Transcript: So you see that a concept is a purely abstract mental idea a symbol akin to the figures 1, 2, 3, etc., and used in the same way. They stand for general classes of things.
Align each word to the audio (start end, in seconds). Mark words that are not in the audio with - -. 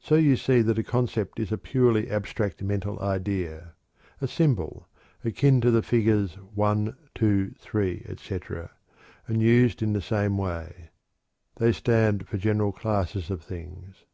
So 0.00 0.16
you 0.16 0.34
see 0.34 0.62
that 0.62 0.80
a 0.80 0.82
concept 0.82 1.38
is 1.38 1.52
a 1.52 1.56
purely 1.56 2.10
abstract 2.10 2.60
mental 2.60 2.98
idea 3.00 3.74
a 4.20 4.26
symbol 4.26 4.88
akin 5.24 5.60
to 5.60 5.70
the 5.70 5.80
figures 5.80 6.34
1, 6.34 6.96
2, 7.14 7.54
3, 7.56 8.02
etc., 8.08 8.72
and 9.28 9.40
used 9.40 9.80
in 9.80 9.92
the 9.92 10.02
same 10.02 10.36
way. 10.36 10.88
They 11.58 11.70
stand 11.70 12.26
for 12.26 12.36
general 12.36 12.72
classes 12.72 13.30
of 13.30 13.42
things. 13.44 14.06